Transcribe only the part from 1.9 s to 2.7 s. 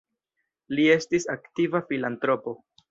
filantropo.